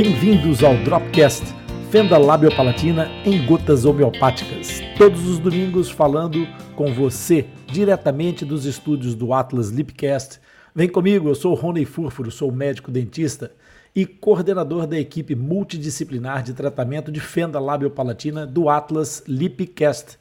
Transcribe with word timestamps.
Bem-vindos 0.00 0.62
ao 0.62 0.76
Dropcast, 0.84 1.42
fenda 1.90 2.16
labiopalatina 2.16 3.10
em 3.24 3.44
gotas 3.44 3.84
homeopáticas. 3.84 4.80
Todos 4.96 5.26
os 5.26 5.40
domingos 5.40 5.90
falando 5.90 6.46
com 6.76 6.94
você, 6.94 7.48
diretamente 7.66 8.44
dos 8.44 8.64
estúdios 8.64 9.16
do 9.16 9.32
Atlas 9.32 9.70
Lipcast. 9.70 10.38
Vem 10.72 10.88
comigo, 10.88 11.28
eu 11.28 11.34
sou 11.34 11.52
Rony 11.52 11.84
Furfuro, 11.84 12.30
sou 12.30 12.52
médico 12.52 12.92
dentista 12.92 13.50
e 13.92 14.06
coordenador 14.06 14.86
da 14.86 14.96
equipe 14.96 15.34
multidisciplinar 15.34 16.44
de 16.44 16.54
tratamento 16.54 17.10
de 17.10 17.18
fenda 17.18 17.58
labiopalatina 17.58 18.46
do 18.46 18.68
Atlas 18.68 19.24
Lipcast. 19.26 20.16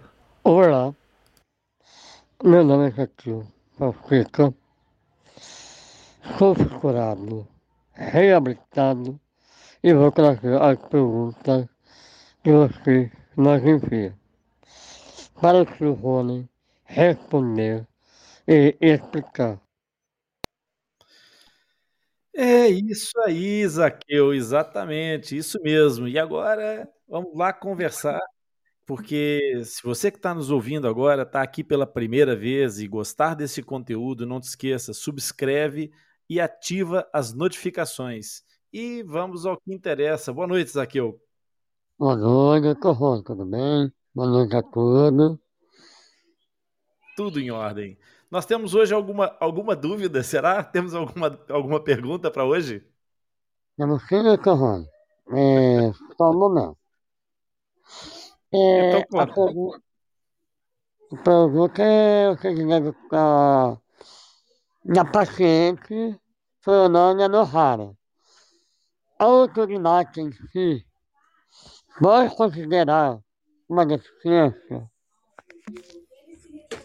Olá, 0.43 0.93
meu 2.43 2.63
nome 2.63 2.89
é 2.89 2.91
Zaqueu 2.91 3.43
Pacheco 3.77 4.53
sou 6.37 6.55
curado, 6.79 7.47
reabilitado 7.93 9.19
e 9.83 9.93
vou 9.93 10.11
trazer 10.11 10.61
as 10.61 10.77
perguntas 10.89 11.67
que 12.43 12.51
você 12.51 13.11
nos 13.35 13.63
envia 13.63 14.15
para 15.39 15.63
o 15.63 15.77
Silvone 15.77 16.49
responder 16.85 17.87
e 18.47 18.75
explicar. 18.81 19.59
É 22.33 22.67
isso 22.67 23.19
aí, 23.25 23.67
Zaqueu, 23.67 24.33
exatamente, 24.33 25.35
isso 25.35 25.59
mesmo. 25.61 26.07
E 26.07 26.19
agora 26.19 26.87
vamos 27.07 27.35
lá 27.35 27.51
conversar, 27.51 28.21
porque 28.87 29.61
se 29.65 29.83
você 29.83 30.09
que 30.09 30.17
está 30.17 30.33
nos 30.33 30.49
ouvindo 30.49 30.87
agora, 30.87 31.23
está 31.23 31.41
aqui 31.41 31.61
pela 31.61 31.85
primeira 31.85 32.33
vez 32.37 32.79
e 32.79 32.87
gostar 32.87 33.35
desse 33.35 33.61
conteúdo, 33.61 34.25
não 34.25 34.39
te 34.39 34.45
esqueça, 34.45 34.93
subscreve 34.93 35.91
e 36.29 36.39
ativa 36.39 37.05
as 37.11 37.33
notificações. 37.33 38.43
E 38.71 39.03
vamos 39.03 39.45
ao 39.45 39.57
que 39.59 39.73
interessa. 39.73 40.31
Boa 40.31 40.47
noite, 40.47 40.71
Zaqueu. 40.71 41.19
Boa 41.99 42.15
noite, 42.15 42.79
Corrão, 42.79 43.21
tudo 43.21 43.45
bem? 43.45 43.91
Boa 44.15 44.29
noite 44.29 44.55
a 44.55 44.63
todos. 44.63 45.37
Tudo 47.17 47.41
em 47.41 47.51
ordem. 47.51 47.99
Nós 48.31 48.45
temos 48.45 48.73
hoje 48.73 48.93
alguma, 48.93 49.35
alguma 49.37 49.75
dúvida? 49.75 50.23
Será? 50.23 50.63
Temos 50.71 50.93
alguma, 50.93 51.37
alguma 51.49 51.83
pergunta 51.83 52.31
para 52.31 52.45
hoje? 52.45 52.85
Temos 53.75 54.01
sim, 54.07 54.37
Corrão. 54.41 54.85
É, 55.33 55.91
só 56.17 56.31
um 56.31 56.39
momento. 56.39 56.77
É, 58.53 58.99
então, 58.99 59.19
a 59.19 59.27
pergunta, 59.27 59.81
a 61.11 61.17
pergunta 61.17 61.81
é 61.81 62.29
o 62.29 62.35
deve 62.67 62.93
ficar 62.93 63.77
na 64.85 65.05
paciente 65.05 66.19
Fernanda 66.61 67.27
Nohara. 67.27 67.93
A 69.19 69.23
autoridade 69.25 70.21
em 70.21 70.31
si 70.31 70.85
pode 71.99 72.35
considerar 72.35 73.19
uma 73.67 73.85
deficiência? 73.85 74.89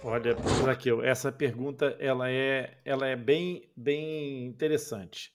Olha, 0.04 0.36
Raquel, 0.64 1.02
essa 1.04 1.30
pergunta 1.30 1.96
ela 2.00 2.28
é, 2.28 2.76
ela 2.84 3.06
é 3.06 3.14
bem, 3.14 3.70
bem 3.76 4.46
interessante. 4.46 5.32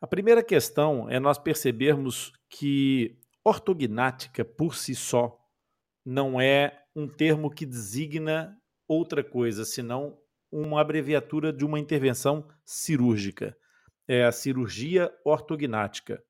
A 0.00 0.06
primeira 0.06 0.42
questão 0.42 1.08
é 1.08 1.18
nós 1.18 1.38
percebermos 1.38 2.32
que 2.50 3.18
ortognática 3.48 4.44
por 4.44 4.76
si 4.76 4.94
só 4.94 5.38
não 6.04 6.40
é 6.40 6.84
um 6.94 7.08
termo 7.08 7.50
que 7.50 7.66
designa 7.66 8.56
outra 8.86 9.22
coisa, 9.22 9.64
senão 9.64 10.18
uma 10.50 10.80
abreviatura 10.80 11.52
de 11.52 11.64
uma 11.64 11.78
intervenção 11.78 12.48
cirúrgica. 12.64 13.56
É 14.06 14.24
a 14.24 14.32
cirurgia 14.32 15.12
ortognática. 15.24 16.22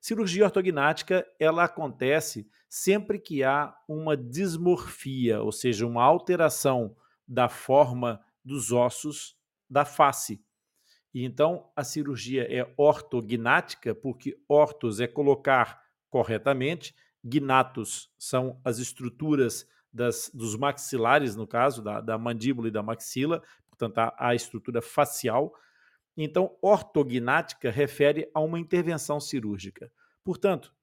Cirurgia 0.00 0.44
ortognática 0.44 1.26
ela 1.38 1.64
acontece 1.64 2.48
sempre 2.68 3.18
que 3.18 3.42
há 3.42 3.74
uma 3.86 4.16
dismorfia, 4.16 5.42
ou 5.42 5.52
seja, 5.52 5.86
uma 5.86 6.02
alteração 6.02 6.96
da 7.28 7.48
forma 7.48 8.20
dos 8.44 8.72
ossos 8.72 9.36
da 9.68 9.84
face. 9.84 10.42
E 11.12 11.24
então 11.24 11.70
a 11.76 11.84
cirurgia 11.84 12.46
é 12.50 12.72
ortognática 12.76 13.94
porque 13.94 14.38
ortos 14.48 15.00
é 15.00 15.06
colocar 15.06 15.79
corretamente, 16.10 16.94
gnatos 17.24 18.10
são 18.18 18.60
as 18.64 18.78
estruturas 18.78 19.66
das, 19.92 20.30
dos 20.32 20.56
maxilares, 20.56 21.34
no 21.34 21.46
caso, 21.46 21.82
da, 21.82 22.00
da 22.00 22.18
mandíbula 22.18 22.68
e 22.68 22.70
da 22.70 22.82
maxila, 22.82 23.42
portanto, 23.68 23.98
a, 23.98 24.14
a 24.18 24.34
estrutura 24.34 24.82
facial. 24.82 25.54
Então, 26.16 26.56
ortognática 26.60 27.70
refere 27.70 28.30
a 28.34 28.40
uma 28.40 28.58
intervenção 28.58 29.20
cirúrgica. 29.20 29.90
Portanto, 30.22 30.74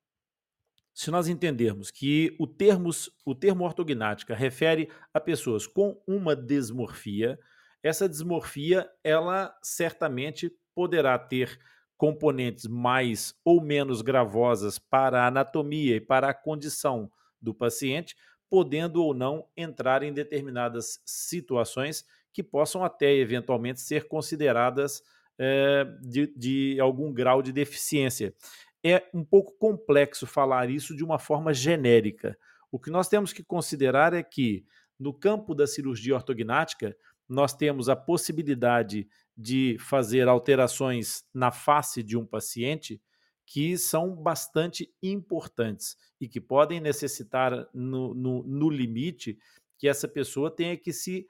se 0.93 1.11
nós 1.11 1.27
entendermos 1.27 1.91
que 1.91 2.35
o, 2.39 2.47
termos, 2.47 3.09
o 3.23 3.35
termo 3.35 3.63
ortognática 3.63 4.33
refere 4.33 4.89
a 5.13 5.19
pessoas 5.19 5.67
com 5.67 6.01
uma 6.07 6.35
desmorfia, 6.35 7.39
essa 7.83 8.09
desmorfia, 8.09 8.89
ela 9.03 9.55
certamente 9.61 10.51
poderá 10.73 11.17
ter 11.19 11.59
componentes 11.97 12.68
mais 12.68 13.34
ou 13.44 13.59
menos 13.59 14.02
gravosas 14.02 14.78
para 14.78 15.24
a 15.24 15.28
anatomia 15.28 15.96
e 15.96 16.02
para 16.02 16.30
a 16.30 16.34
condição 16.34 17.12
do 17.41 17.53
paciente, 17.53 18.16
podendo 18.50 19.03
ou 19.03 19.13
não 19.13 19.46
entrar 19.58 20.03
em 20.03 20.13
determinadas 20.13 21.02
situações 21.06 22.06
que 22.31 22.44
possam 22.44 22.84
até 22.84 23.13
eventualmente 23.13 23.81
ser 23.81 24.07
consideradas 24.07 25.02
é, 25.40 25.86
de, 26.02 26.28
de 26.36 26.80
algum 26.80 27.12
grau 27.12 27.41
de 27.41 27.52
deficiência. 27.52 28.34
É 28.83 29.04
um 29.13 29.25
pouco 29.25 29.57
complexo 29.57 30.27
falar 30.27 30.69
isso 30.69 30.95
de 30.95 31.04
uma 31.04 31.19
forma 31.19 31.54
genérica. 31.54 32.38
O 32.71 32.80
que 32.80 32.92
nós 32.92 33.07
temos 33.07 33.33
que 33.33 33.44
considerar 33.44 34.13
é 34.13 34.21
que, 34.21 34.66
no 35.00 35.13
campo 35.13 35.56
da 35.56 35.66
cirurgia 35.66 36.16
ortognática, 36.16 36.95
nós 37.27 37.53
temos 37.53 37.89
a 37.89 37.95
possibilidade 37.95 39.07
de 39.35 39.77
fazer 39.79 40.27
alterações 40.27 41.24
na 41.33 41.51
face 41.51 42.01
de 42.01 42.18
um 42.18 42.25
paciente 42.25 43.01
que 43.45 43.77
são 43.77 44.13
bastante 44.15 44.94
importantes 45.01 45.95
e 46.19 46.27
que 46.27 46.41
podem 46.41 46.81
necessitar, 46.81 47.68
no, 47.74 48.13
no, 48.13 48.44
no 48.44 48.69
limite, 48.69 49.38
que 49.77 49.88
essa 49.88 50.07
pessoa 50.07 50.53
tenha 50.53 50.75
que 50.75 50.91
se, 50.91 51.25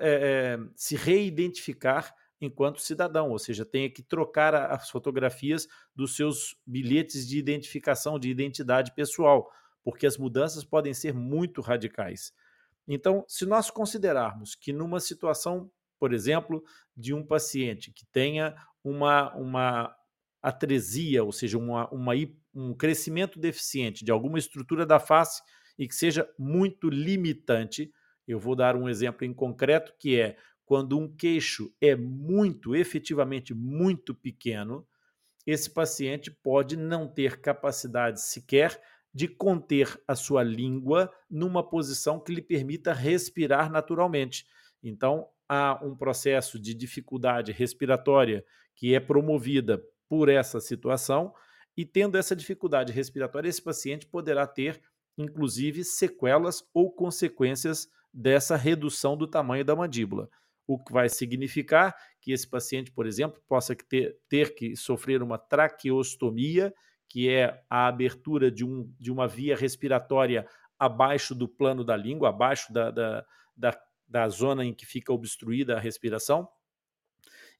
é, 0.00 0.58
se 0.74 0.96
reidentificar 0.96 2.14
enquanto 2.40 2.80
cidadão, 2.80 3.30
ou 3.30 3.38
seja, 3.38 3.66
tenha 3.66 3.90
que 3.90 4.02
trocar 4.02 4.54
as 4.54 4.88
fotografias 4.88 5.66
dos 5.94 6.14
seus 6.14 6.56
bilhetes 6.66 7.26
de 7.26 7.38
identificação, 7.38 8.18
de 8.18 8.30
identidade 8.30 8.94
pessoal, 8.94 9.50
porque 9.82 10.06
as 10.06 10.16
mudanças 10.16 10.64
podem 10.64 10.94
ser 10.94 11.12
muito 11.12 11.60
radicais. 11.60 12.32
Então, 12.88 13.24
se 13.28 13.44
nós 13.44 13.70
considerarmos 13.70 14.54
que 14.54 14.72
numa 14.72 14.98
situação, 14.98 15.70
por 15.98 16.14
exemplo, 16.14 16.64
de 16.96 17.12
um 17.12 17.24
paciente 17.24 17.92
que 17.92 18.06
tenha 18.06 18.56
uma, 18.82 19.34
uma 19.36 19.94
atresia, 20.42 21.22
ou 21.22 21.30
seja, 21.30 21.58
uma, 21.58 21.86
uma, 21.90 22.14
um 22.54 22.74
crescimento 22.74 23.38
deficiente 23.38 24.04
de 24.04 24.10
alguma 24.10 24.38
estrutura 24.38 24.86
da 24.86 24.98
face 24.98 25.42
e 25.78 25.86
que 25.86 25.94
seja 25.94 26.28
muito 26.38 26.88
limitante. 26.88 27.92
Eu 28.26 28.40
vou 28.40 28.56
dar 28.56 28.74
um 28.74 28.88
exemplo 28.88 29.24
em 29.24 29.34
concreto 29.34 29.94
que 29.98 30.18
é 30.18 30.36
quando 30.64 30.98
um 30.98 31.08
queixo 31.14 31.74
é 31.80 31.94
muito, 31.94 32.74
efetivamente 32.74 33.54
muito 33.54 34.14
pequeno, 34.14 34.86
esse 35.46 35.70
paciente 35.70 36.30
pode 36.30 36.76
não 36.76 37.08
ter 37.08 37.40
capacidade 37.40 38.20
sequer 38.20 38.78
de 39.12 39.28
conter 39.28 40.00
a 40.06 40.14
sua 40.14 40.42
língua 40.42 41.10
numa 41.30 41.62
posição 41.62 42.20
que 42.20 42.32
lhe 42.32 42.42
permita 42.42 42.92
respirar 42.92 43.70
naturalmente. 43.70 44.46
Então, 44.82 45.26
há 45.48 45.78
um 45.82 45.96
processo 45.96 46.58
de 46.58 46.74
dificuldade 46.74 47.52
respiratória 47.52 48.44
que 48.74 48.94
é 48.94 49.00
promovida 49.00 49.82
por 50.08 50.28
essa 50.28 50.60
situação 50.60 51.32
e 51.76 51.84
tendo 51.84 52.18
essa 52.18 52.34
dificuldade 52.34 52.92
respiratória, 52.92 53.48
esse 53.48 53.62
paciente 53.62 54.04
poderá 54.04 54.48
ter, 54.48 54.80
inclusive, 55.16 55.84
sequelas 55.84 56.62
ou 56.74 56.90
consequências 56.90 57.88
dessa 58.12 58.56
redução 58.56 59.16
do 59.16 59.28
tamanho 59.28 59.64
da 59.64 59.76
mandíbula. 59.76 60.28
o 60.66 60.78
que 60.78 60.92
vai 60.92 61.08
significar 61.08 61.94
que 62.20 62.30
esse 62.30 62.46
paciente, 62.46 62.90
por 62.92 63.06
exemplo, 63.06 63.40
possa 63.48 63.74
ter, 63.74 64.18
ter 64.28 64.54
que 64.54 64.76
sofrer 64.76 65.22
uma 65.22 65.38
traqueostomia, 65.38 66.74
que 67.08 67.28
é 67.28 67.62
a 67.68 67.86
abertura 67.86 68.50
de, 68.50 68.64
um, 68.64 68.92
de 68.98 69.10
uma 69.10 69.26
via 69.26 69.56
respiratória 69.56 70.46
abaixo 70.78 71.34
do 71.34 71.48
plano 71.48 71.82
da 71.84 71.96
língua, 71.96 72.28
abaixo 72.28 72.72
da, 72.72 72.90
da, 72.90 73.26
da, 73.56 73.80
da 74.06 74.28
zona 74.28 74.64
em 74.64 74.74
que 74.74 74.86
fica 74.86 75.12
obstruída 75.12 75.76
a 75.76 75.80
respiração, 75.80 76.48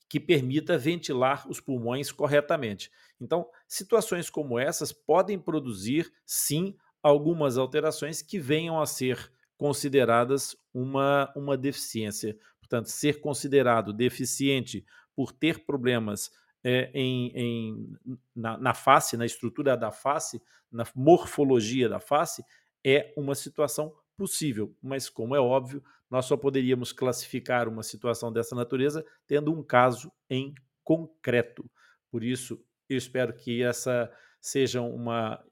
que 0.08 0.20
permita 0.20 0.78
ventilar 0.78 1.48
os 1.48 1.60
pulmões 1.60 2.10
corretamente. 2.12 2.90
Então, 3.20 3.46
situações 3.66 4.30
como 4.30 4.58
essas 4.58 4.92
podem 4.92 5.38
produzir, 5.38 6.12
sim, 6.24 6.76
algumas 7.02 7.58
alterações 7.58 8.22
que 8.22 8.38
venham 8.38 8.80
a 8.80 8.86
ser 8.86 9.32
consideradas 9.56 10.56
uma, 10.72 11.32
uma 11.36 11.56
deficiência. 11.56 12.38
Portanto, 12.60 12.86
ser 12.86 13.20
considerado 13.20 13.92
deficiente 13.92 14.84
por 15.14 15.32
ter 15.32 15.64
problemas 15.64 16.30
é, 16.64 16.90
em, 16.94 17.32
em 17.34 17.96
na, 18.34 18.58
na, 18.58 18.74
face, 18.74 19.16
na 19.16 19.26
estrutura 19.26 19.76
da 19.76 19.90
face, 19.90 20.42
na 20.70 20.84
morfologia 20.94 21.88
da 21.88 22.00
face, 22.00 22.44
é 22.84 23.12
uma 23.16 23.34
situação 23.34 23.94
possível. 24.16 24.74
Mas, 24.82 25.08
como 25.08 25.34
é 25.34 25.40
óbvio, 25.40 25.82
nós 26.10 26.24
só 26.26 26.36
poderíamos 26.36 26.92
classificar 26.92 27.68
uma 27.68 27.82
situação 27.82 28.32
dessa 28.32 28.54
natureza 28.54 29.04
tendo 29.26 29.52
um 29.52 29.62
caso 29.62 30.10
em 30.28 30.54
concreto. 30.82 31.70
Por 32.10 32.24
isso, 32.24 32.62
eu 32.88 32.96
espero 32.96 33.34
que 33.34 33.62
essa 33.62 34.10
seja 34.40 34.80
uma, 34.80 35.42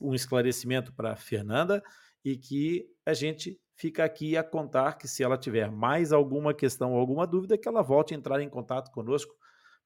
um 0.00 0.14
esclarecimento 0.14 0.92
para 0.92 1.12
a 1.12 1.16
Fernanda 1.16 1.82
e 2.24 2.36
que 2.36 2.86
a 3.04 3.12
gente 3.12 3.60
fica 3.74 4.04
aqui 4.04 4.36
a 4.36 4.44
contar 4.44 4.94
que 4.94 5.08
se 5.08 5.22
ela 5.22 5.38
tiver 5.38 5.70
mais 5.70 6.12
alguma 6.12 6.52
questão 6.52 6.92
ou 6.92 6.98
alguma 6.98 7.26
dúvida, 7.26 7.56
que 7.56 7.68
ela 7.68 7.82
volte 7.82 8.14
a 8.14 8.16
entrar 8.16 8.40
em 8.40 8.48
contato 8.48 8.90
conosco, 8.90 9.34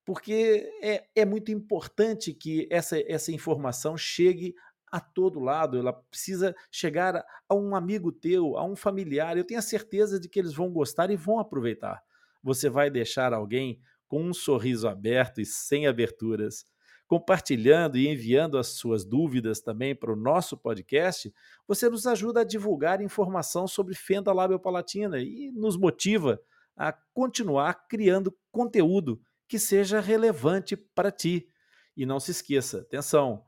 porque 0.04 0.68
é, 0.82 1.06
é 1.14 1.24
muito 1.24 1.50
importante 1.50 2.34
que 2.34 2.68
essa, 2.70 3.00
essa 3.10 3.32
informação 3.32 3.96
chegue 3.96 4.54
a 4.94 5.00
todo 5.00 5.40
lado, 5.40 5.76
ela 5.76 5.92
precisa 5.92 6.54
chegar 6.70 7.16
a 7.48 7.54
um 7.56 7.74
amigo 7.74 8.12
teu, 8.12 8.56
a 8.56 8.64
um 8.64 8.76
familiar. 8.76 9.36
Eu 9.36 9.42
tenho 9.42 9.58
a 9.58 9.62
certeza 9.62 10.20
de 10.20 10.28
que 10.28 10.38
eles 10.38 10.54
vão 10.54 10.70
gostar 10.70 11.10
e 11.10 11.16
vão 11.16 11.40
aproveitar. 11.40 12.00
Você 12.40 12.68
vai 12.68 12.88
deixar 12.88 13.34
alguém 13.34 13.80
com 14.06 14.22
um 14.22 14.32
sorriso 14.32 14.86
aberto 14.86 15.40
e 15.40 15.44
sem 15.44 15.88
aberturas, 15.88 16.64
compartilhando 17.08 17.98
e 17.98 18.06
enviando 18.06 18.56
as 18.56 18.68
suas 18.68 19.04
dúvidas 19.04 19.60
também 19.60 19.96
para 19.96 20.12
o 20.12 20.16
nosso 20.16 20.56
podcast, 20.56 21.34
você 21.66 21.90
nos 21.90 22.06
ajuda 22.06 22.42
a 22.42 22.44
divulgar 22.44 23.00
informação 23.00 23.66
sobre 23.66 23.96
fenda 23.96 24.32
labiopalatina 24.32 25.18
e 25.18 25.50
nos 25.50 25.76
motiva 25.76 26.40
a 26.76 26.92
continuar 27.12 27.88
criando 27.88 28.32
conteúdo 28.52 29.20
que 29.48 29.58
seja 29.58 29.98
relevante 29.98 30.76
para 30.76 31.10
ti. 31.10 31.48
E 31.96 32.06
não 32.06 32.20
se 32.20 32.30
esqueça, 32.30 32.82
atenção, 32.82 33.44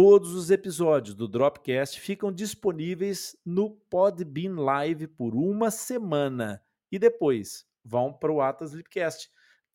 Todos 0.00 0.32
os 0.32 0.48
episódios 0.48 1.12
do 1.12 1.26
Dropcast 1.26 2.00
ficam 2.00 2.30
disponíveis 2.30 3.36
no 3.44 3.70
Podbean 3.90 4.54
Live 4.54 5.08
por 5.08 5.34
uma 5.34 5.72
semana 5.72 6.62
e 6.88 7.00
depois 7.00 7.66
vão 7.84 8.12
para 8.12 8.30
o 8.30 8.40
Atlas 8.40 8.72
Lipcast, 8.72 9.28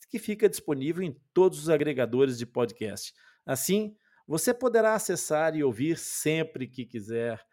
que 0.09 0.17
fica 0.17 0.47
disponível 0.47 1.03
em 1.03 1.13
todos 1.33 1.59
os 1.59 1.69
agregadores 1.69 2.37
de 2.37 2.45
podcast. 2.45 3.13
Assim, 3.45 3.97
você 4.25 4.53
poderá 4.53 4.95
acessar 4.95 5.57
e 5.57 5.63
ouvir 5.63 5.97
sempre 5.97 6.67
que 6.69 6.85
quiser. 6.85 7.45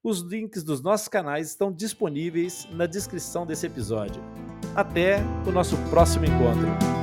Os 0.00 0.20
links 0.20 0.62
dos 0.62 0.80
nossos 0.80 1.08
canais 1.08 1.48
estão 1.48 1.72
disponíveis 1.72 2.68
na 2.70 2.86
descrição 2.86 3.44
desse 3.44 3.66
episódio. 3.66 4.22
Até 4.76 5.16
o 5.44 5.50
nosso 5.50 5.76
próximo 5.90 6.24
encontro. 6.24 7.01